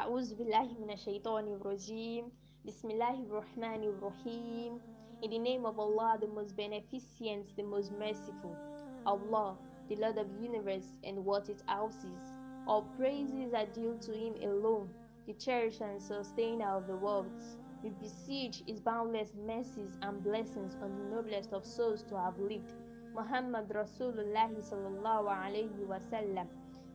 [0.00, 2.32] أعوذ بالله من الشيطان الرجيم
[2.64, 4.80] بسم الله الرحمن الرحيم
[5.22, 8.56] In the name of Allah, the most beneficent, the most merciful.
[9.04, 9.58] Allah,
[9.88, 12.32] the Lord of the universe and what it houses.
[12.66, 14.88] All praises are due to Him alone,
[15.26, 17.58] the cherisher and sustainer of the worlds.
[17.84, 22.72] We beseech His boundless mercies and blessings on the noblest of souls to have lived.
[23.14, 26.48] Muhammad Rasulullah sallallahu alayhi wasallam,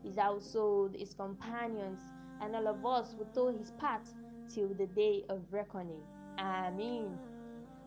[0.03, 1.99] his household, his companions,
[2.40, 4.14] and all of us will tow his path
[4.52, 6.02] till the day of reckoning.
[6.38, 7.18] Ameen.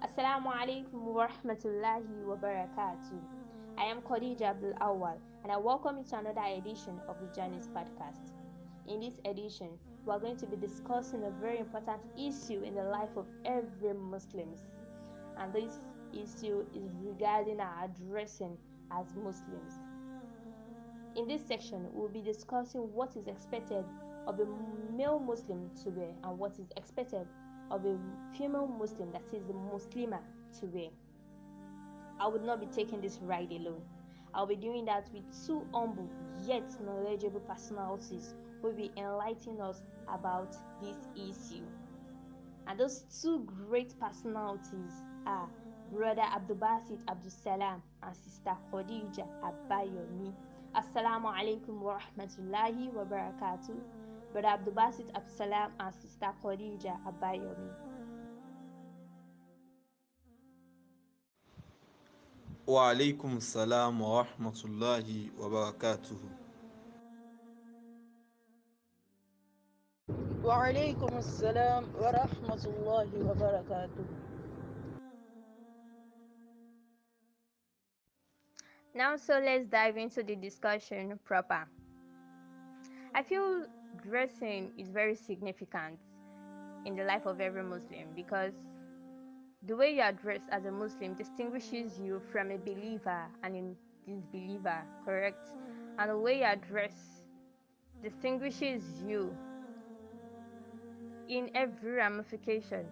[0.04, 3.20] Assalamu alaikum wa rahmatullahi wa barakatuh.
[3.78, 7.68] I am Khadija Abdul Awal and I welcome you to another edition of the Journey's
[7.68, 8.32] podcast.
[8.88, 9.70] In this edition,
[10.06, 13.94] we are going to be discussing a very important issue in the life of every
[13.94, 14.50] Muslim.
[15.40, 15.80] And this
[16.14, 18.58] issue is regarding our dressing
[18.92, 19.80] as Muslims.
[21.16, 23.86] In this section, we'll be discussing what is expected
[24.28, 24.46] of a
[24.96, 27.28] male Muslim to wear and what is expected
[27.72, 27.98] of a
[28.38, 30.20] female Muslim, that is the Muslima,
[30.60, 30.90] to wear.
[32.20, 33.82] I would not be taking this ride alone.
[34.34, 36.10] I'll be doing that with two humble
[36.46, 41.64] yet knowledgeable personalities who will be enlightening us about this issue.
[42.68, 44.92] And those two great personalities
[45.26, 45.48] are
[45.92, 50.34] Brother Abdulbasit Abdul Salam and Sister Khadija Abayomi.
[50.76, 53.76] Assalamu alaikum wa rahmatullahi wa barakatuh
[54.34, 57.70] but Abdul Basit Absalam and Sister Khadija Abayomi.
[62.66, 66.30] Wa alaikum salam wa rahmatullahi wa barakatuhu.
[70.44, 74.08] Wa alaikum salam wa rahmatullahi wa barakatuhu.
[78.96, 81.68] Now, so let's dive into the discussion proper.
[83.16, 83.66] I feel
[84.02, 86.00] dressing is very significant
[86.86, 88.54] in the life of every Muslim because
[89.66, 94.10] the way you are dressed as a Muslim distinguishes you from a believer and a
[94.10, 95.50] disbeliever, correct?
[95.98, 97.26] And the way you are dressed
[98.02, 99.36] distinguishes you
[101.30, 102.86] in every ramification.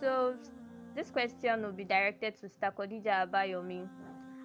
[0.00, 0.36] So,
[0.94, 3.88] this question will be directed to Sister Khadija Abayomi.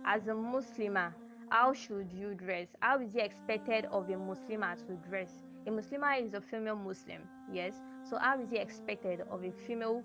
[0.05, 1.13] As a Muslima,
[1.49, 2.67] how should you dress?
[2.81, 5.44] How is it expected of a Muslima to dress?
[5.67, 7.21] A Muslima is a female Muslim,
[7.51, 7.73] yes.
[8.07, 10.03] So, how is it expected of a female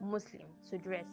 [0.00, 1.04] Muslim to dress?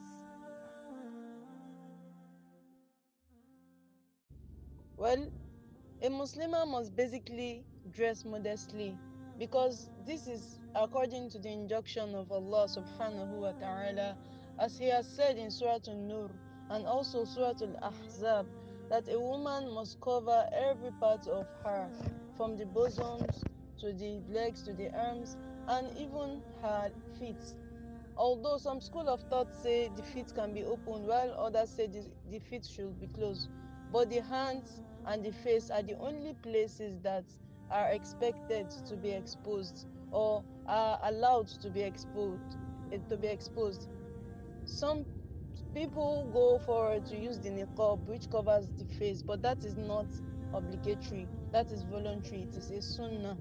[4.96, 5.28] Well,
[6.02, 8.98] a Muslimah must basically dress modestly
[9.38, 14.18] because this is according to the injunction of Allah subhanahu wa ta'ala
[14.60, 16.30] as he has said in Surah An-Nur
[16.70, 18.46] and also Surah Al-Ahzab
[18.90, 21.90] that a woman must cover every part of her
[22.36, 23.44] from the bosoms
[23.80, 27.56] to the legs to the arms and even her feet.
[28.18, 32.04] Although some school of thought say the feet can be opened while others say the,
[32.30, 33.50] the feet should be closed.
[33.94, 37.24] But the hands and the face are the only places that
[37.72, 42.58] are expected to be exposed or are allowed to be exposed
[42.92, 43.88] eh, to be exposed.
[44.66, 45.06] Some
[45.74, 50.08] people go forward to use the niqab which covers the face but that is not
[50.54, 51.28] obligatory.
[51.52, 52.44] That is voluntary.
[52.44, 53.38] It is a sunnah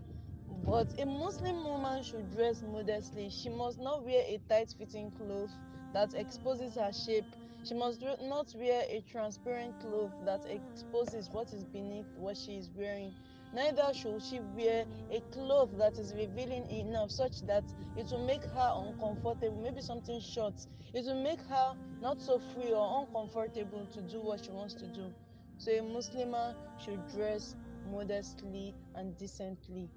[0.64, 3.30] but a muslim woman should dress modestly.
[3.30, 5.50] She must not wear a tight fitting cloth
[5.94, 7.24] that exposes her shape.
[7.64, 12.70] She must not wear a transparent cloth that exposes what is beneath what she is
[12.76, 13.14] wearing.
[13.54, 17.64] Neither should she wear a cloth that is revealing enough such that
[17.96, 19.60] it will make her uncomfortable.
[19.62, 20.54] Maybe something short.
[20.92, 24.86] It will make her not so free or uncomfortable to do what she wants to
[24.86, 25.12] do.
[25.56, 27.56] So a muslimah should dress
[27.90, 29.88] modestly and decently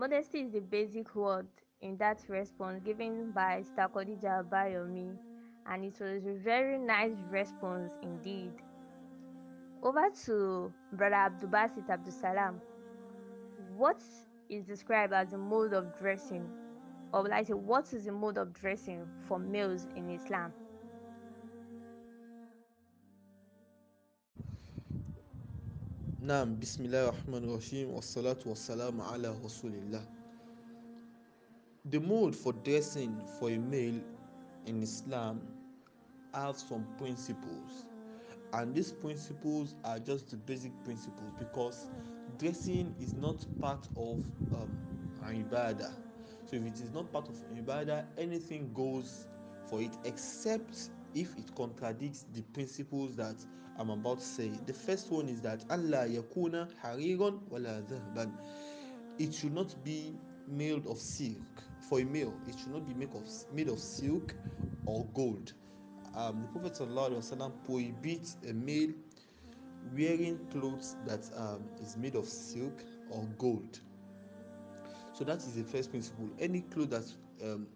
[0.00, 1.46] Modesty is the basic word
[1.82, 5.14] in that response given by Sister Khadija Abayomi,
[5.66, 8.50] and it was a very nice response indeed.
[9.82, 12.54] Over to Brother Abdulbasit Abdusalam.
[13.76, 14.00] What
[14.48, 16.48] is described as a mode of dressing,
[17.12, 20.54] or say, what is the mode of dressing for males in Islam?
[26.22, 27.94] Naam, Bismillahir Rahmanir Rahim.
[27.94, 30.02] wassalatu wassalamu ala Rasulillah.
[31.86, 33.98] The mode for dressing for a male
[34.66, 35.40] in Islam
[36.34, 37.86] have some principles,
[38.52, 41.88] and these principles are just the basic principles because
[42.38, 44.18] dressing is not part of
[44.52, 44.68] um,
[45.24, 45.90] an ibadah.
[46.44, 49.26] So if it is not part of an ibadah, anything goes
[49.70, 53.36] for it except if it contradicts the principles that
[53.80, 54.50] I'm about to say.
[54.66, 58.30] The first one is that Allah yakuna hariran wala dhahban.
[59.18, 60.14] It should not be
[60.46, 61.40] made of silk.
[61.88, 63.24] For a male, it should not be made of
[63.54, 64.34] made of silk
[64.84, 65.54] or gold.
[66.14, 68.90] Um, the Prophet ﷺ prohibits a male
[69.96, 73.80] wearing clothes that um, is made of silk or gold.
[75.14, 76.28] So that is the first principle.
[76.38, 77.66] Any clothes that um,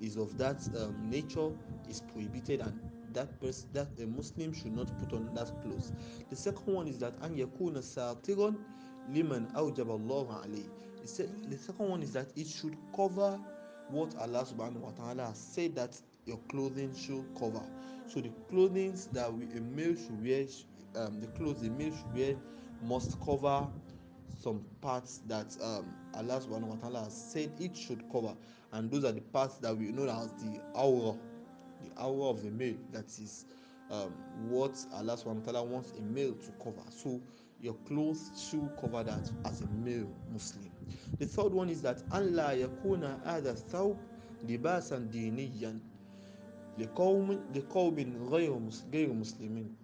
[0.00, 1.50] is of that um, nature
[1.88, 2.78] is prohibited and
[3.14, 5.92] that person that a muslim should not put on that clothes.
[6.30, 8.56] The second one is that an yakuna satiran
[9.12, 10.68] liman awjaba allah alayhi.
[11.48, 13.38] The second one is that it should cover
[13.90, 17.62] what allah subhanahu wa ta'ala has said that your clothing should cover.
[18.06, 20.44] So the clothing that we, a male should wear
[20.96, 22.36] um, the clothes a male should wear
[22.82, 23.66] must cover
[24.40, 28.34] some parts that um, Allah subhanahu wa ta'ala has said it should cover.
[28.72, 31.16] And those are the parts that we know as the aura
[31.83, 33.45] the aura of the male that is
[33.91, 34.13] um,
[34.49, 37.19] what Allah subhanahu wa ta'ala wants a male to cover so
[37.61, 40.71] your clothes should cover that as a male Muslim
[41.19, 43.97] the third one is that Allah yakuna هذا الثوب
[44.49, 45.79] لباسا دينيا
[46.79, 47.95] لقوم لقوم
[48.29, 48.59] غير
[48.91, 49.75] غير مسلمين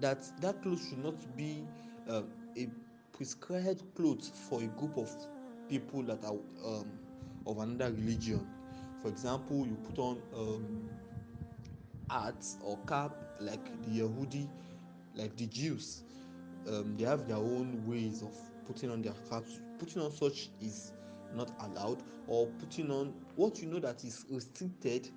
[0.00, 1.64] that that clothes should not be
[2.08, 2.24] um,
[2.56, 2.68] a
[3.12, 5.10] prescribed clothes for a group of
[5.68, 6.86] people that are um,
[7.46, 8.46] of another religion.
[9.03, 10.89] For example, you put on um,
[12.09, 13.11] hats or cap
[13.41, 14.47] like the Yahudi,
[15.13, 16.03] like the Jews.
[16.69, 18.33] Um, they have their own ways of
[18.65, 19.59] putting on their caps.
[19.77, 20.93] Putting on such is
[21.35, 25.09] not allowed, or putting on what you know that is restricted,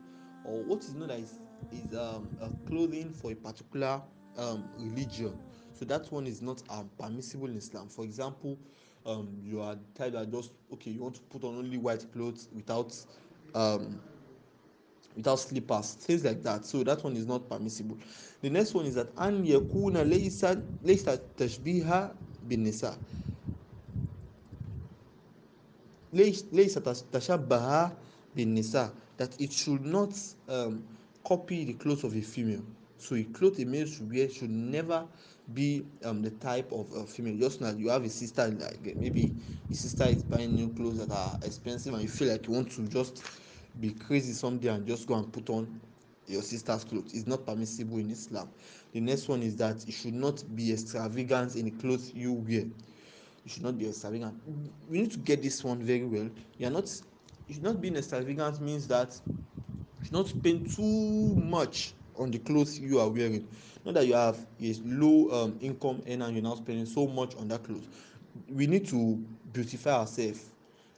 [0.45, 1.39] or what is known as
[1.71, 2.29] is um,
[2.67, 4.03] clothing for a particular
[4.37, 5.39] um, religion.
[5.79, 7.89] So that one is not um, permissible in Islam.
[7.89, 8.59] For example,
[9.05, 12.49] um, you are type that just okay, you want to put on only white clothes
[12.53, 12.93] without
[13.55, 14.01] um,
[15.17, 16.65] without slippers, things like that.
[16.65, 17.99] So that one is not permissible.
[18.43, 22.15] The next one is that an yakuna laysa laysa tashbiha
[22.47, 22.97] bin nisa.
[26.13, 26.81] laysa
[27.13, 27.95] tashabbaha
[28.35, 30.13] bin nisa that it should not
[30.49, 30.85] um,
[31.25, 32.63] copy the clothes of a female.
[32.99, 35.07] So a cloth a male should wear should never
[35.53, 37.37] be um, the type of uh, female.
[37.39, 39.33] Just like you have a sister, like maybe
[39.69, 42.71] your sister is buying new clothes that are expensive, and you feel like you want
[42.73, 43.23] to just
[43.81, 45.81] be crazy someday and just go and put on
[46.27, 47.15] your sister's clothes.
[47.15, 48.49] It's not permissible in Islam.
[48.93, 52.65] The next one is that it should not be extravagant in the clothes you wear.
[53.45, 54.35] You should not be extravagant.
[54.89, 56.29] We need to get this one very well.
[56.59, 56.91] You are not.
[57.47, 59.11] You should not be extravagant means that
[60.01, 63.47] you should not spend too much on the clothes you are wearing.
[63.85, 67.49] Not that you have a low um, income and you're now spending so much on
[67.49, 67.89] that clothes.
[68.49, 69.17] We need to
[69.53, 70.51] beautify ourselves.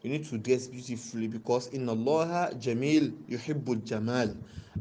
[0.02, 4.34] We need to dress beautifully because in Allah Jamil yuhibbul Jamal.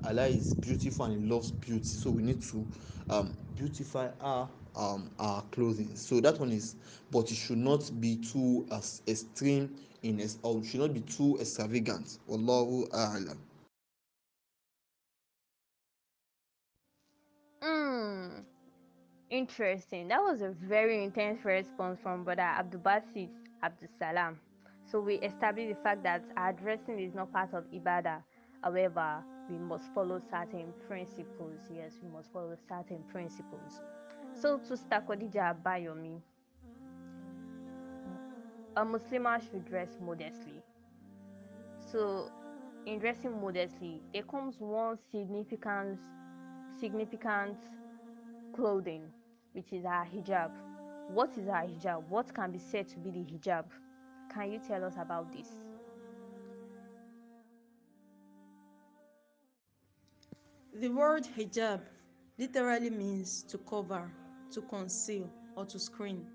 [0.03, 1.83] Allah is beautiful and he loves beauty.
[1.83, 2.65] So we need to
[3.09, 5.95] um, beautify our um, our clothing.
[5.95, 6.75] So that one is
[7.11, 12.19] but it should not be too as extreme in or should not be too extravagant.
[12.29, 13.37] Wallahu a'lam
[19.37, 20.07] interesting.
[20.07, 23.29] That was a very intense response from Brother Abdulbasit
[23.63, 24.35] Abdusalam.
[24.89, 28.23] So we established the fact that our dressing is not part of Ibadah.
[28.63, 31.59] However, we must follow certain principles.
[31.73, 33.81] Yes, we must follow certain principles.
[34.33, 36.19] So to Sister Khadija Bayomi,
[38.75, 40.61] a Muslimah should dress modestly.
[41.91, 42.29] So
[42.85, 45.99] in dressing modestly, there comes one significant
[46.79, 47.57] significant
[48.55, 49.03] clothing,
[49.57, 50.51] which is our hijab.
[51.09, 52.07] What is our hijab?
[52.09, 53.65] What can be said to be the hijab?
[54.31, 55.47] Can you tell us about this?
[60.79, 61.81] The word hijab
[62.37, 64.11] literally means to cover,
[64.51, 66.27] to conceal, or to screen.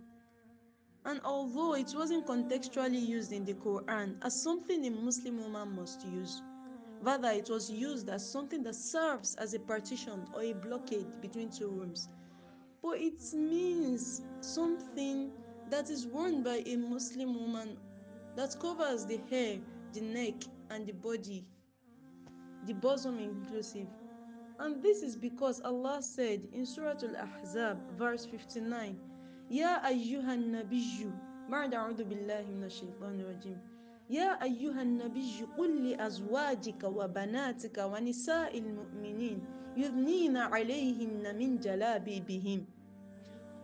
[1.05, 6.05] And although it wasn't contextually used in the Quran as something a Muslim woman must
[6.05, 6.43] use,
[7.01, 11.49] rather it was used as something that serves as a partition or a blockade between
[11.49, 12.09] two rooms
[12.82, 15.32] But it means something
[15.70, 17.78] that is worn by a Muslim woman
[18.36, 19.58] that covers the hair,
[19.94, 20.36] the neck,
[20.70, 21.46] and the body,
[22.66, 23.88] the bosom inclusive.
[24.60, 28.96] And this is because Allah said in Surah Al-Ahzab, verse 59,
[29.52, 31.12] يا أيها النبي
[31.50, 33.58] بعد أعوذ بالله من الشيطان الرجيم
[34.10, 39.40] يا أيها النبي قل لأزواجك وبناتك ونساء المؤمنين
[39.77, 42.67] yudnina alayhinna min jalabibihim.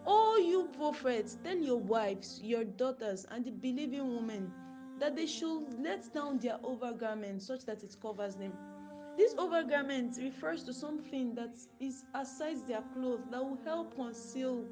[0.06, 4.52] Oh, you prophets, tell your wives, your daughters, and the believing women
[4.98, 8.52] that they should let down their overgarment such that it covers them.
[9.16, 14.64] This overgarment refers to something that is aside their clothes that will help conceal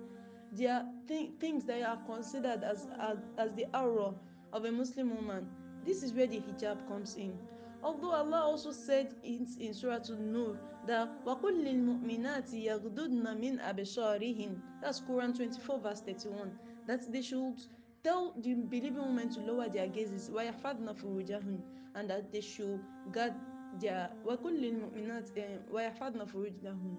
[0.53, 4.15] their th- things that are considered as, as, as the aura
[4.53, 5.49] of a Muslim woman.
[5.85, 7.37] This is where the hijab comes in.
[7.86, 15.02] Although Allah also said in, in Surah An-Nur that وَقُلْ لِلْمُؤْمِنَاتِ يَغْضُضْنَ مِنْ أَبْصَارِهِنْ That's
[15.02, 16.52] Quran 24 verse 31.
[16.88, 17.62] That they should
[18.04, 21.60] tell the believing women to lower their gazes وَيَحْفَظْنَ فُرُوجَهُنْ
[21.96, 22.80] and that they should
[23.12, 23.34] guard
[23.80, 26.96] their وَقُلْ لِلْمُؤْمِنَاتِ وَيَحْفَظْنَ فُرُوجَهُنْ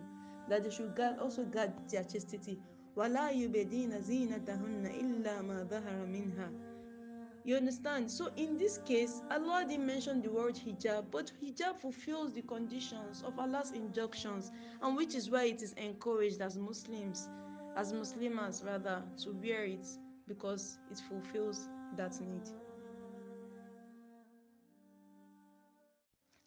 [0.48, 2.58] that they should guard also guard their chastity
[2.96, 6.65] وَلَا يُبْدِينَ زِينَتَهُنَّ إِلَّا مَا ظَهَرَ مِنْهَا
[7.47, 8.11] you understand?
[8.11, 13.23] So in this case, Allah didn't mention the word hijab, but hijab fulfills the conditions
[13.25, 14.51] of Allah's injunctions,
[14.81, 17.29] and which is why it is encouraged as Muslims,
[17.77, 19.87] as Muslims rather, to wear it
[20.27, 22.49] because it fulfills that need.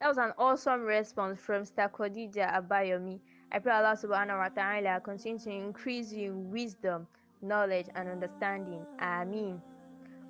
[0.02, 3.20] That was an awesome response from Sister Khadija Abayomi.
[3.50, 7.06] I pray Allah subhanahu wa ta'ala continue to increase you in wisdom,
[7.40, 8.84] knowledge, and understanding.
[8.98, 9.62] Ameen.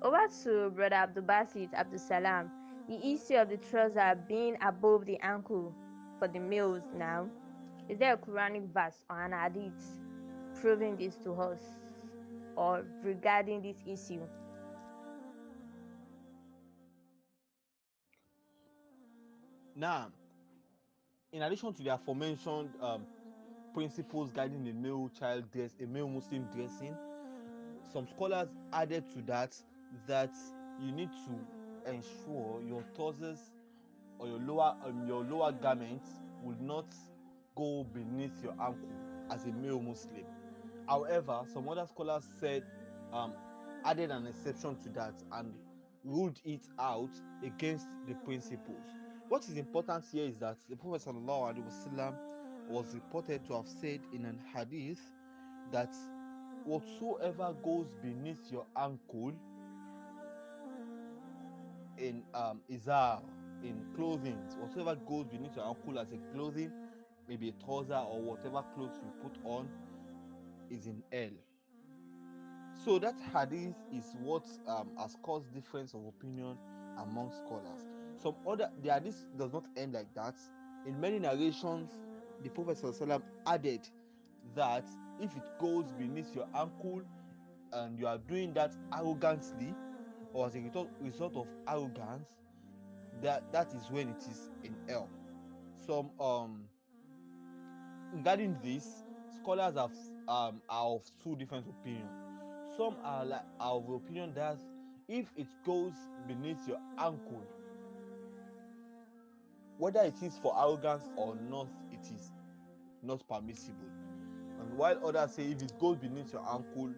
[0.03, 2.49] Over to Brother Abdul Basit Abdul Salam.
[2.89, 5.75] The issue of the trouser being above the ankle
[6.17, 7.29] for the males now.
[7.87, 9.99] Is there a Quranic verse or an hadith
[10.59, 11.59] proving this to us
[12.55, 14.21] or regarding this issue?
[19.75, 20.11] Now,
[21.31, 23.03] in addition to the aforementioned um,
[23.73, 26.95] principles guiding the male child dress, a male Muslim dressing,
[27.93, 29.55] some scholars added to that
[30.07, 30.31] that
[30.79, 33.39] you need to ensure your trousers
[34.19, 36.09] or your lower um, your lower garments
[36.43, 36.85] will not
[37.55, 38.89] go beneath your ankle
[39.29, 40.25] as a male Muslim.
[40.87, 42.63] However, some other scholars said
[43.13, 43.33] um,
[43.85, 45.53] added an exception to that and
[46.03, 47.11] ruled it out
[47.43, 48.85] against the principles.
[49.29, 51.05] What is important here is that the Prophet
[52.67, 54.99] was reported to have said in an hadith
[55.71, 55.93] that
[56.65, 59.33] whatsoever goes beneath your ankle
[62.01, 63.21] in um izar
[63.63, 66.71] in clothing whatever goes beneath your ankle as a clothing
[67.27, 69.69] maybe a trouser or whatever clothes you put on
[70.69, 71.29] is in L.
[72.83, 76.57] So that hadith is what um, has caused difference of opinion
[76.97, 77.87] among scholars.
[78.17, 80.35] Some other the hadith does not end like that.
[80.85, 81.91] In many narrations,
[82.43, 82.79] the Prophet
[83.45, 83.87] added
[84.55, 84.85] that
[85.21, 87.01] if it goes beneath your ankle
[87.73, 89.73] and you are doing that arrogantly
[90.33, 92.29] or as a result, of arrogance,
[93.21, 95.09] that that is when it is in hell.
[95.85, 96.63] Some um
[98.13, 98.87] regarding this,
[99.41, 99.91] scholars have
[100.27, 102.11] um are of two different opinions.
[102.77, 104.57] Some are like are of the opinion that
[105.07, 105.93] if it goes
[106.27, 107.43] beneath your ankle,
[109.77, 112.31] whether it is for arrogance or not, it is
[113.03, 113.89] not permissible.
[114.59, 116.91] And while others say if it goes beneath your ankle,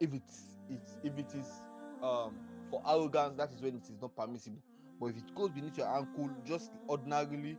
[0.00, 1.62] if it's it's if it is
[2.02, 2.34] um
[2.70, 4.62] for arrogance, that is when it is not permissible.
[5.00, 7.56] But if it goes beneath your ankle just ordinarily,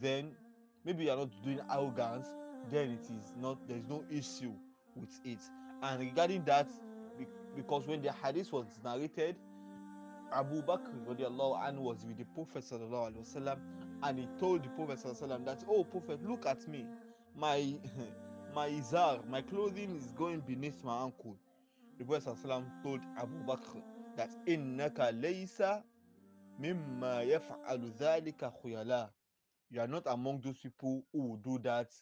[0.00, 0.32] then
[0.84, 2.28] maybe you are not doing arrogance,
[2.70, 4.52] then it is not there is no issue
[4.96, 5.38] with it.
[5.82, 6.68] And regarding that,
[7.56, 9.36] because when the hadith was narrated,
[10.32, 13.58] Abu Bakr radiallahu anhu was with the Prophet sallallahu alaihi wasallam,
[14.02, 16.86] and he told the Prophet sallallahu alaihi wasallam that, "Oh Prophet, look at me,
[17.36, 17.74] my
[18.54, 21.36] my izar, my clothing is going beneath my ankle."
[21.98, 23.82] The Prophet sallallahu alaihi wasallam told Abu Bakr
[24.20, 25.84] that, "Innaka laysa
[26.58, 29.12] mimma yaf'alu dhalika khuyala."
[29.70, 31.92] You are not among those people who will do that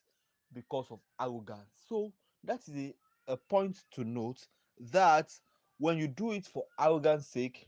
[0.52, 1.72] because of arrogance.
[1.88, 2.12] So
[2.44, 2.94] that is a,
[3.32, 4.48] a point to note
[4.78, 5.32] that
[5.78, 7.66] when you do it for arrogance sake,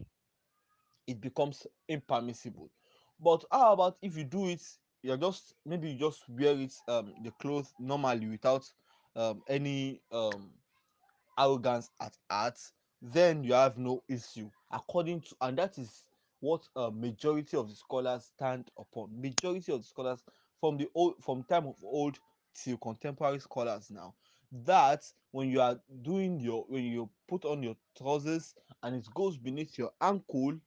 [1.06, 2.70] it becomes impermissible.
[3.18, 4.62] But how about if you do it,
[5.02, 8.70] you're just maybe you just wear it um the clothes normally without
[9.16, 10.52] um any um
[11.38, 12.58] arrogance at heart,
[13.00, 14.50] then you have no issue.
[14.70, 16.04] According to and that is
[16.40, 19.20] what a majority of the scholars stand upon.
[19.20, 20.24] Majority of the scholars
[20.60, 22.18] from the old from time of old
[22.64, 24.16] to contemporary scholars now
[24.52, 29.38] that when you are doing your when you put on your trousers and it goes
[29.38, 30.60] beneath your ankle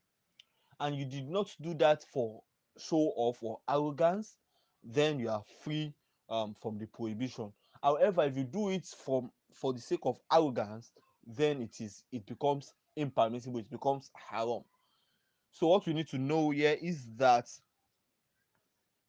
[0.79, 2.43] and you did not do that for
[2.77, 4.39] show off or arrogance,
[4.83, 5.95] then you are free
[6.29, 7.53] um, from the prohibition.
[7.83, 10.93] However, if you do it from for the sake of arrogance,
[11.25, 13.59] then it is it becomes impermissible.
[13.59, 14.63] It becomes haram.
[15.51, 17.47] So what we need to know here is that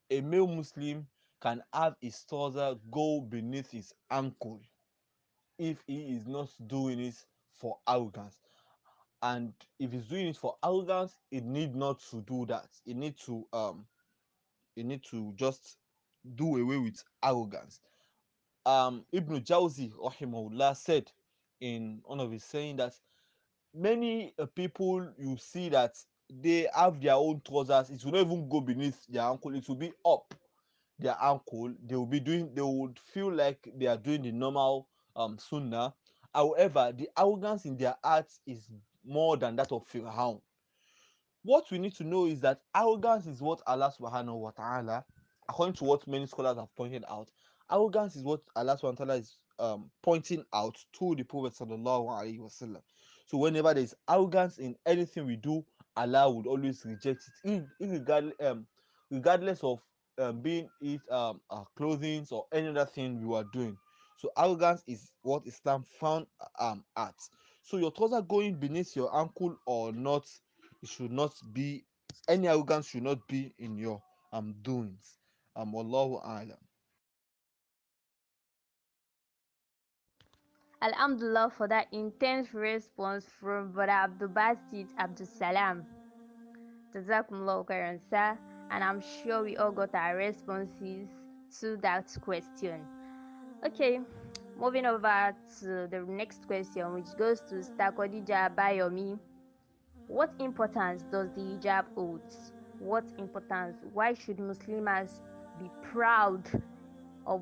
[0.09, 1.07] a male Muslim
[1.41, 4.61] can have his trouser go beneath his ankle
[5.57, 7.15] if he is not doing it
[7.59, 8.37] for arrogance
[9.21, 13.15] and if he's doing it for arrogance it need not to do that it need
[13.17, 13.85] to um
[14.75, 15.77] you need to just
[16.35, 17.79] do away with arrogance.
[18.65, 21.11] Um, Ibn Jawzi, rahimahullah, said
[21.61, 22.93] in one of his saying that
[23.73, 25.95] many uh, people you see that
[26.29, 29.75] they have their own trousers, it will not even go beneath their ankle, it will
[29.75, 30.33] be up
[30.97, 31.73] their ankle.
[31.85, 35.93] They will be doing, they would feel like they are doing the normal um sunnah.
[36.33, 38.69] However, the arrogance in their hearts is
[39.05, 40.41] more than that of Fir'aun
[41.45, 45.05] what we need to know is that arrogance is what Allah subhanahu wa ta'ala,
[45.47, 47.29] according to what many scholars have pointed out,
[47.71, 52.81] arrogance is what Allah ta'ala is um, pointing out to the Prophet sallallahu alaihi wasallam.
[53.27, 58.35] So whenever there is arrogance in anything we do, Allah would always reject it, regardless,
[58.41, 58.67] um,
[59.09, 59.79] regardless of
[60.19, 63.77] um, being it um, our clothing or any other thing you are doing.
[64.17, 66.27] So arrogance is what Islam found
[66.59, 67.15] um, at.
[67.63, 70.25] So your trouser going beneath your ankle or not
[70.83, 71.83] it should not be
[72.27, 74.01] any arrogance should not be in your
[74.33, 75.17] um doings.
[75.55, 76.64] Um Allahu Alam.
[80.85, 84.29] Alhamdulillah for that intense response from Brother Abdul
[84.99, 85.83] Abdul Salam.
[86.93, 88.37] Khairan, sir.
[88.69, 91.07] And I'm sure we all got our responses
[91.59, 92.81] to that question.
[93.65, 93.99] Okay,
[94.59, 99.17] moving over to the next question, which goes to Sister Khadija Bayomi.
[100.07, 102.21] What importance does the hijab hold?
[102.77, 103.77] What importance?
[103.91, 105.21] Why should Muslims
[105.57, 106.43] be proud
[107.25, 107.41] of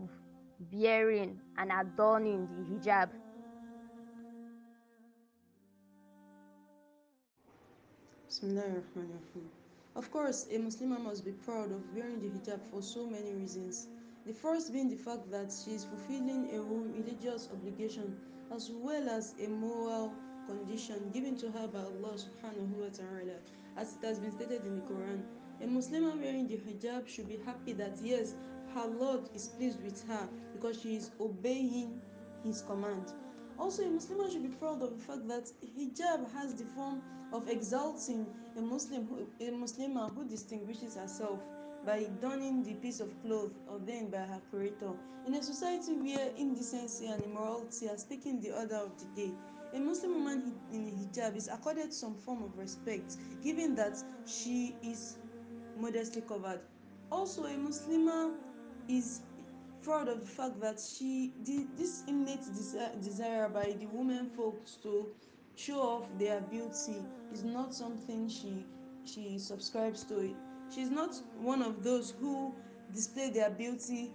[0.72, 3.10] wearing and adorning the hijab?
[9.96, 13.90] Of course, a Muslim must be proud of wearing the hijab for so many reasons.
[14.25, 18.18] The first being the fact that she is fulfilling a religious obligation
[18.52, 20.13] as well as a moral
[20.48, 23.38] condition given to her by Allah subhanahu wa ta'ala
[23.78, 25.22] as it has been stated in the Quran.
[25.62, 28.34] A Muslim wearing the hijab should be happy that yes,
[28.74, 32.02] her Lord is pleased with her because she is obeying
[32.44, 33.13] his command.
[33.60, 37.00] Also, a Muslim should be proud of the fact that hijab has the form
[37.34, 41.39] of exalting a Muslim, who, a Muslimah who distinguishes herself
[41.86, 44.91] by donning the piece of cloth ordained by her creator.
[45.28, 49.32] In a society where indecency and immorality has taken the order of the day,
[49.74, 55.17] a Muslim woman in hijab is accorded some form of respect, given that she is
[55.78, 56.62] modestly covered.
[57.12, 58.32] Also, a Muslimah
[58.88, 59.22] is
[59.82, 62.46] proud of the fact that she the, this innate
[63.02, 65.08] desire by the women folks to
[65.56, 66.98] show off their beauty
[67.32, 68.66] is not something she
[69.06, 70.20] she subscribes to.
[70.20, 70.36] It
[70.74, 72.54] she's not one of those who
[72.94, 74.12] display their beauty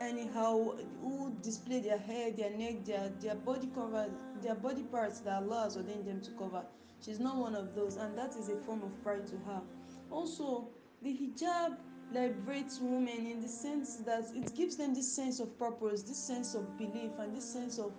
[0.00, 4.06] anyhow who display their hair their neck their their body cover
[4.42, 6.62] their body parts that allah has ordained them to cover.
[7.04, 9.62] She's not one of those and that is a form of pride to her.
[10.10, 10.68] Also
[11.02, 11.76] the hijab
[12.12, 16.54] liberates women in the sense that it gives them this sense of purpose this sense
[16.54, 17.92] of belief and this sense of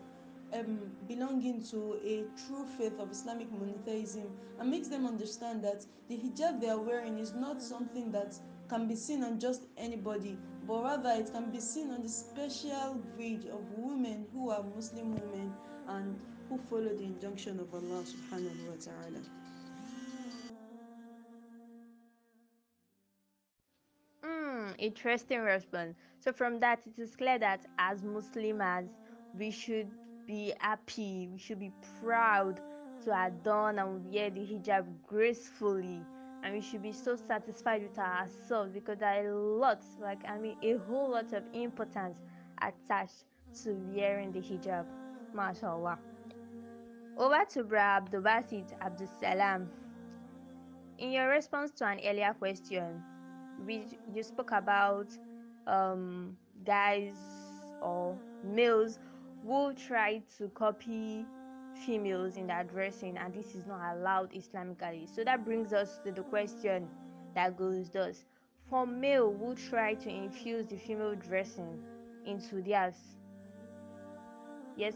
[0.54, 4.28] um, belonging to a true faith of Islamic monotheism
[4.60, 8.36] and makes them understand that the hijab they are wearing is not something that
[8.70, 13.02] can be seen on just anybody, but rather it can be seen on the special
[13.16, 15.54] breed of women who are Muslim women
[15.88, 19.22] and who follow the injunction of Allah subhanahu wa ta'ala.
[24.24, 25.96] Hmm, interesting response.
[26.20, 28.90] So from that, it is clear that as Muslims,
[29.38, 29.90] we should
[30.28, 32.60] be happy, we should be proud
[33.06, 36.02] to adorn and wear the hijab gracefully,
[36.44, 40.58] and we should be so satisfied with ourselves because there are lots, like I mean,
[40.62, 42.18] a whole lot of importance
[42.62, 43.26] attached
[43.64, 44.86] to wearing the hijab.
[45.36, 45.98] MashaAllah.
[47.18, 49.70] Over to Bra Abdul Basit Abdul Salam.
[51.00, 53.02] In your response to an earlier question,
[53.66, 55.08] we you spoke about
[55.68, 56.36] um,
[56.66, 57.16] guys
[57.82, 59.00] or males
[59.46, 61.26] who try to copy
[61.86, 65.08] females in their dressing and this is not allowed islamically.
[65.14, 66.88] So that brings us to the question
[67.36, 68.26] that goes thus.
[68.70, 71.80] For male who try to infuse the female dressing
[72.26, 72.96] into theirs.
[74.76, 74.96] Yes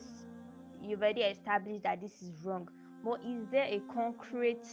[0.84, 2.67] you've already established that this is wrong.
[3.04, 4.65] But is there a concrete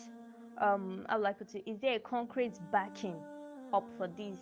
[0.60, 3.14] um i would like to is there a concrete backing
[3.72, 4.36] up for this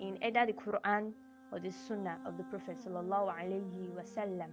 [0.00, 1.12] in either the Quran
[1.52, 4.50] or the Sunnah of the Prophet sallallahu alaihi wasallam.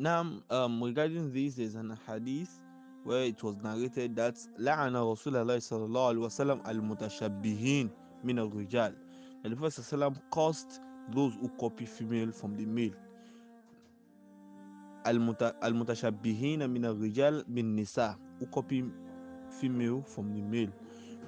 [0.00, 2.60] Now, um, regarding this, there's an hadith
[3.04, 7.90] where it was narrated that لعن رسول الله صلى الله عليه وسلم المتشبهين
[8.24, 8.94] من الرجال.
[9.44, 10.80] And the Prophet sallam cursed
[11.12, 12.94] those who copy female from the male.
[15.06, 18.84] المت- المتشبهين من الرجال بالنساء who copy
[19.60, 20.72] female from the male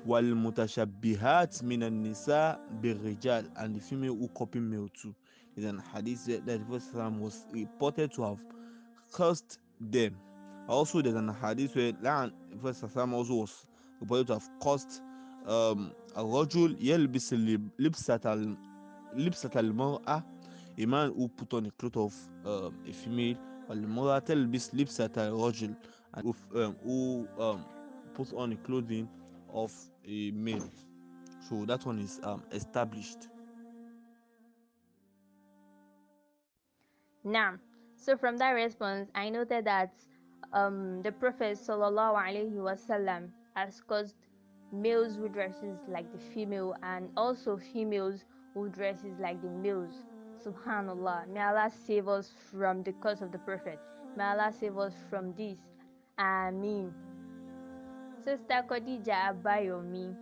[0.06, 5.14] والمتشبهات من النساء بالرجال and the female who copy male too
[5.56, 8.40] is an hadith that the Prophet was reported to have
[9.13, 10.15] cursed them
[10.67, 13.65] also there's an hadith where the Prophet also was
[14.01, 15.01] reported to have cursed
[15.47, 17.33] um, الرجل يلبس
[17.79, 18.55] لبسة
[19.15, 20.23] لبسة المرأة
[20.79, 22.13] a man who put on a cloth of
[22.45, 23.37] um, a female
[23.69, 25.75] والمرأة تلبس لبسة الرجل
[26.15, 27.65] and who, um, who um,
[28.13, 29.09] put on a clothing
[29.53, 29.71] of
[30.07, 30.69] a male
[31.49, 33.29] so that one is um, established
[37.23, 37.57] Now,
[38.03, 39.93] so from that response, I noted that
[40.51, 44.15] um, the Prophet sallallahu alaihi wasallam has caused
[44.73, 50.03] males who dresses like the female and also females who dresses like the males.
[50.45, 51.29] Subhanallah.
[51.29, 53.79] May Allah save us from the curse of the Prophet.
[54.17, 55.57] May Allah save us from this.
[56.19, 56.93] Ameen.
[58.23, 60.13] Sister Khadija Abayomi,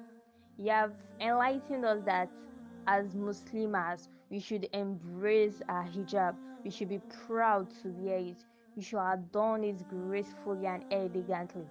[0.57, 2.29] you have enlightened us that
[2.85, 6.35] as Muslims, we should embrace our hijab.
[6.63, 8.45] We should be proud to wear it.
[8.75, 11.65] We should adorn it gracefully and elegantly.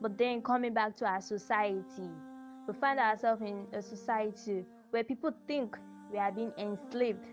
[0.00, 2.10] But then coming back to our society,
[2.66, 5.78] we find ourselves in a society where people think
[6.10, 7.26] we are being enslaved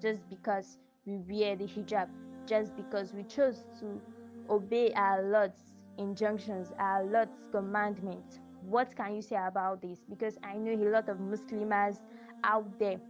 [0.00, 2.08] just because we wear the hijab,
[2.46, 4.00] just because we chose to
[4.48, 8.38] obey our Lord's injunctions, our Lord's commandments.
[8.62, 9.98] What can you say about this?
[10.08, 12.00] Because I know a lot of Muslims
[12.44, 13.00] out there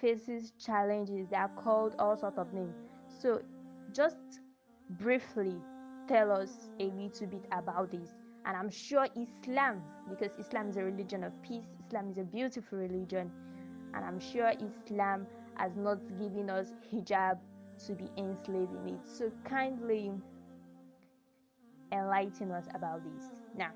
[0.00, 1.28] faces challenges.
[1.30, 2.76] They are called all sorts of names.
[3.08, 3.42] So
[3.92, 4.16] just
[4.90, 5.56] briefly
[6.08, 8.14] tell us a little bit about this.
[8.44, 12.78] And I'm sure Islam, because Islam is a religion of peace, Islam is a beautiful
[12.78, 13.30] religion,
[13.94, 15.26] and I'm sure Islam
[15.56, 17.38] has not given us hijab
[17.86, 19.00] to be enslaved in it.
[19.06, 20.12] So kindly
[21.92, 23.30] enlighten us about this.
[23.56, 23.70] Now,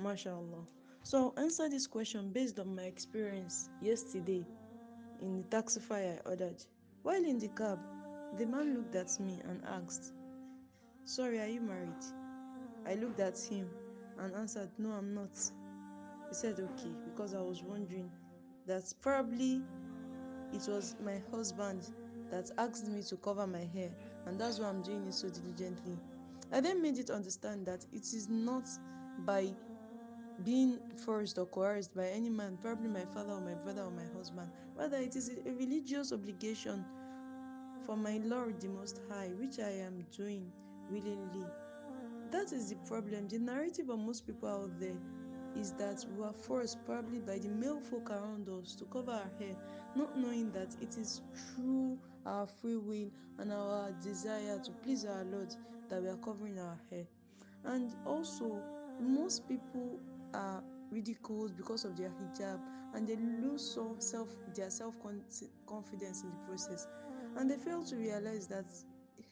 [0.00, 0.79] MashaAllah.
[1.10, 4.46] So I'll answer this question based on my experience yesterday
[5.20, 6.62] in the taxify I ordered.
[7.02, 7.80] While in the cab,
[8.38, 10.12] the man looked at me and asked,
[11.04, 12.04] Sorry, are you married?
[12.86, 13.68] I looked at him
[14.20, 15.36] and answered, No, I'm not.
[16.28, 18.08] He said, Okay, because I was wondering
[18.68, 19.62] that probably
[20.52, 21.90] it was my husband
[22.30, 23.90] that asked me to cover my hair,
[24.26, 25.98] and that's why I'm doing it so diligently.
[26.52, 28.68] I then made it understand that it is not
[29.26, 29.52] by
[30.44, 34.06] being forced or coerced by any man, probably my father or my brother or my
[34.16, 34.50] husband.
[34.76, 36.84] Rather, it is a religious obligation
[37.84, 40.50] for my Lord the Most High, which I am doing
[40.90, 41.46] willingly.
[42.30, 43.28] That is the problem.
[43.28, 44.96] The narrative of most people out there
[45.56, 49.30] is that we are forced, probably by the male folk around us, to cover our
[49.38, 49.56] hair,
[49.96, 55.24] not knowing that it is through our free will and our desire to please our
[55.24, 55.54] Lord
[55.88, 57.04] that we are covering our hair.
[57.64, 58.62] And also,
[59.00, 59.98] most people
[60.34, 62.60] are ridiculed because of their hijab
[62.94, 64.96] and they lose so self their self
[65.66, 66.86] confidence in the process.
[67.36, 68.66] And they fail to realize that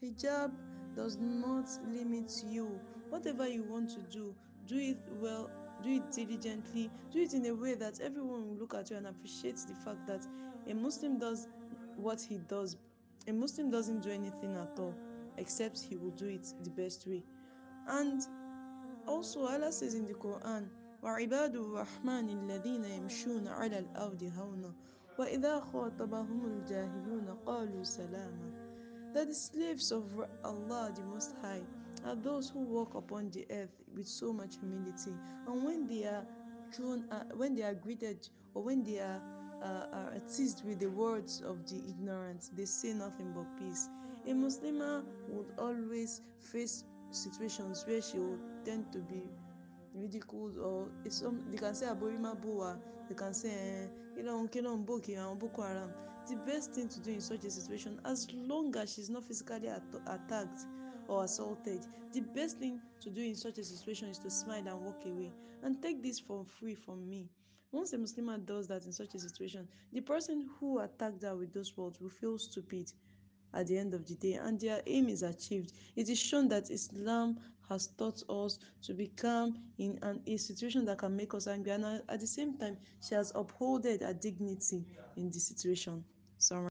[0.03, 0.53] hijab
[0.95, 2.81] does not limit you.
[3.11, 4.35] Whatever you want to do
[4.67, 5.51] do it well
[5.83, 9.07] do it diligently do it in a way that everyone will look at you and
[9.07, 10.27] appreciate the fact that
[10.69, 11.49] a muslim does
[11.97, 12.77] what he does.
[13.27, 14.95] A muslim doesn't do anything at all
[15.37, 17.23] except he will do it the best way.
[17.89, 18.23] And
[19.07, 20.69] also Allah says in the Quran
[21.04, 24.74] وعباد الرحمن الذين يمشون على الأرض هونا
[25.20, 28.52] وإذا خاطبهم الجاهلون قالوا سلاما
[29.14, 30.06] that the slaves of
[30.44, 31.62] Allah the Most High
[32.06, 35.14] are those who walk upon the earth with so much humility
[35.48, 36.26] and when they are
[36.74, 39.22] thrown uh, when they are greeted or when they are
[39.62, 43.90] uh, are teased with the words of the ignorant they say nothing but peace
[44.26, 49.22] a Muslimah would always face situations where she would tend to be
[50.01, 55.15] ridiculed or some they can say aborima boa they can say eh kilon kilon boki
[55.17, 55.91] àwọn boko haram.
[56.29, 59.69] The best thing to do in such a situation as long as she's not physically
[59.69, 60.67] at attacked
[61.09, 64.81] or assaulted the best thing to do in such a situation is to smile and
[64.81, 65.33] walk away.
[65.63, 67.29] And take this for free from me.
[67.73, 71.53] Once a muslimah does that in such a situation the person who attacked her with
[71.53, 72.91] those words will feel stupid
[73.55, 76.71] at the end of the day and their aim is achieved it is shown that
[76.71, 77.37] islam
[77.69, 81.85] has taught us to become in an, a situation that can make us angry and
[82.09, 84.85] at the same time she has upholded her dignity
[85.17, 86.05] in the situation
[86.39, 86.69] so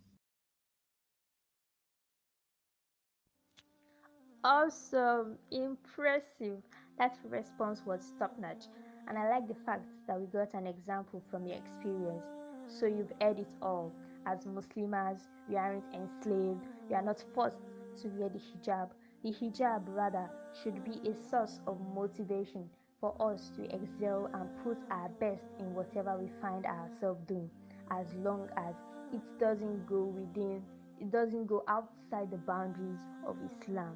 [4.44, 6.62] awesome, impressive.
[6.98, 8.66] That response was top notch.
[9.08, 12.26] And I like the fact that we got an example from your experience.
[12.68, 13.94] So you've heard it all.
[14.28, 16.60] As Muslims, we aren't enslaved,
[16.90, 17.62] we are not forced
[18.02, 18.90] to wear the hijab.
[19.24, 20.30] The hijab, rather,
[20.62, 25.74] should be a source of motivation for us to excel and put our best in
[25.74, 27.50] whatever we find ourselves doing,
[27.90, 28.76] as long as
[29.13, 30.62] it doesn't go within,
[31.00, 33.96] it doesn't go outside the boundaries of Islam.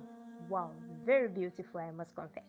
[0.49, 0.71] Wow,
[1.05, 2.45] very beautiful, I must confess.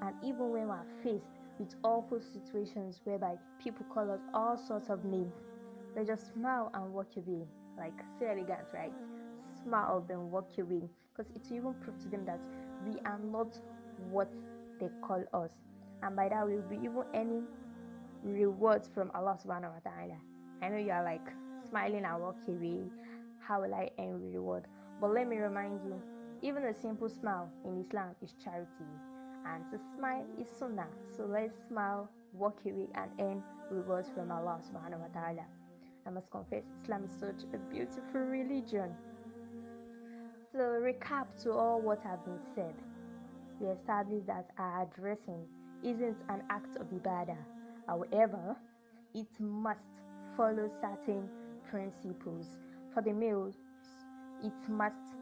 [0.00, 1.26] And even when we're faced
[1.58, 5.34] with awful situations whereby people call us all sorts of names,
[5.94, 7.46] they just smile and walk away.
[7.78, 8.92] Like, so elegant, right?
[9.62, 10.88] Smile, then walk away.
[11.16, 12.40] Because it will even prove to them that
[12.86, 13.58] we are not
[14.10, 14.30] what
[14.78, 15.50] they call us.
[16.02, 17.44] And by that, we'll be even earning
[18.22, 20.16] rewards from Allah subhanahu wa ta'ala.
[20.62, 21.26] I know you are like
[21.68, 22.84] smiling and walk away.
[23.40, 24.64] How will I earn reward?
[25.00, 26.00] But let me remind you,
[26.42, 28.88] even a simple smile in Islam is charity.
[29.46, 30.88] And to smile is sunnah.
[31.16, 35.44] So let's smile, walk away, and earn rewards from Allah subhanahu wa ta'ala.
[36.10, 38.90] I must confess, Islam is such a beautiful religion.
[40.50, 42.74] So, recap to all what has been said.
[43.60, 45.46] We established that our dressing
[45.84, 47.38] isn't an act of ibadah.
[47.86, 48.56] However,
[49.14, 49.78] it must
[50.36, 51.28] follow certain
[51.70, 52.56] principles.
[52.92, 53.54] For the males,
[54.42, 55.14] it must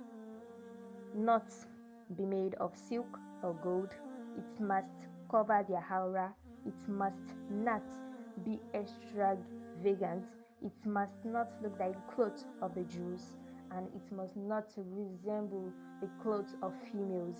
[1.14, 1.52] not
[2.16, 3.90] be made of silk or gold.
[4.38, 6.32] It must cover their aura.
[6.64, 7.82] It must not
[8.42, 10.24] be extravagant.
[10.64, 13.36] It must not look like clothes of the Jews,
[13.70, 17.36] and it must not resemble the clothes of females.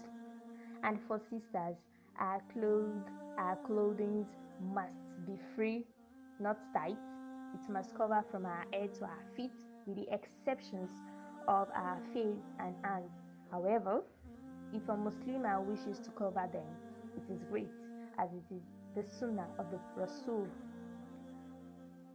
[0.85, 1.76] And for sisters,
[2.20, 3.02] our clothes,
[3.37, 4.24] our clothing
[4.72, 5.85] must be free,
[6.38, 6.98] not tight.
[7.54, 9.52] It must cover from our head to our feet,
[9.87, 10.90] with the exceptions
[11.48, 13.11] of our face and hands.
[13.50, 14.02] However,
[14.72, 16.66] if a Muslimah wishes to cover them,
[17.16, 17.70] it is great,
[18.18, 18.62] as it is
[18.94, 20.46] the sunnah of the Rasul.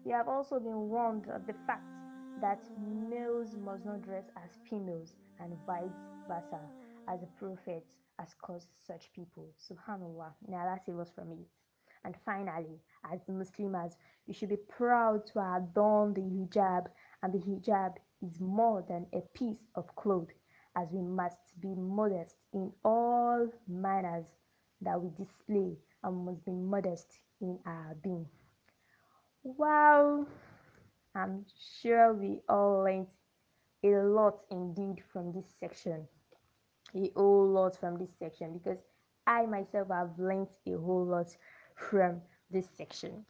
[0.05, 1.87] We have also been warned of the fact
[2.41, 2.61] that
[3.09, 5.95] males must not dress as females and vice
[6.27, 6.59] versa,
[7.07, 7.85] as the Prophet
[8.19, 9.47] has caused such people.
[9.57, 11.47] Subhanallah, may Allah save us from it.
[12.03, 13.95] And finally, as Muslims,
[14.27, 16.87] we should be proud to adorn the hijab,
[17.21, 20.27] and the hijab is more than a piece of cloth,
[20.75, 24.25] as we must be modest in all manners
[24.81, 28.27] that we display and must be modest in our being.
[29.43, 30.27] Wow,
[31.15, 33.07] I'm sure we all learned
[33.83, 36.07] a lot indeed from this section.
[36.95, 38.79] A whole lot from this section because
[39.27, 41.35] I myself have learned a whole lot
[41.75, 43.25] from this section.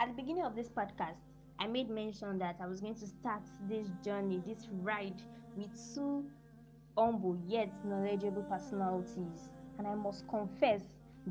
[0.00, 1.18] At the beginning of this podcast,
[1.58, 5.20] I made mention that I was going to start this journey, this ride
[5.56, 6.24] with two
[6.96, 9.50] humble yet knowledgeable personalities.
[9.78, 10.82] And I must confess,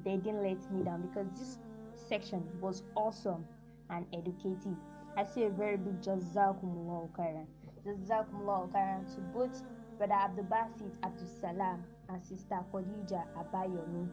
[0.03, 1.57] they didn't let me down because this
[1.95, 3.45] section was awesome
[3.89, 4.75] and educative.
[5.17, 7.45] I say a very big Jazakumullah khairan.
[7.85, 9.61] Jazakumullah khairan to both
[9.97, 14.07] Brother Abdul Basit Abdul Salam and Sister Khadija Abayomi.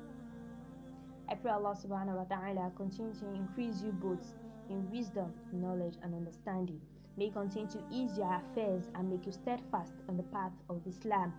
[1.31, 4.35] I pray Allah subhanahu wa ta'ala continue to increase you both
[4.71, 6.81] in wisdom, knowledge, and understanding.
[7.17, 11.33] May continue to ease your affairs and make you steadfast on the path of Islam.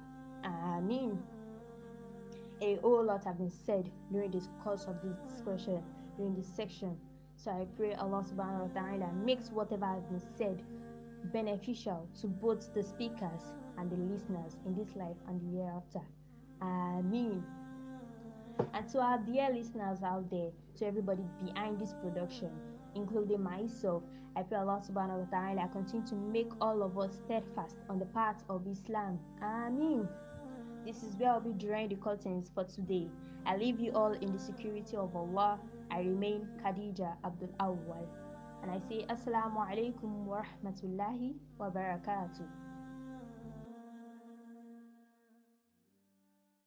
[0.43, 1.17] Ameen.
[2.61, 5.81] A whole lot have been said during this course of this discussion,
[6.17, 6.97] during this section.
[7.35, 10.61] So I pray Allah subhanahu wa ta'ala makes whatever has been said
[11.31, 16.01] beneficial to both the speakers and the listeners in this life and the hereafter.
[16.61, 17.43] Ameen.
[18.73, 22.51] And to our dear listeners out there, to everybody behind this production,
[22.95, 24.03] including myself,
[24.35, 28.05] I pray Allah subhanahu wa ta'ala continue to make all of us steadfast on the
[28.07, 29.19] path of Islam.
[29.41, 30.07] Ameen.
[30.89, 33.11] This is where I'll be drawing the curtains for today.
[33.45, 35.59] I leave you all in the security of Allah.
[35.91, 38.07] I remain Khadija Abdul Awwal.
[38.63, 42.41] And I say Assalamu alaikum wa rahmatullahi wa barakatuh.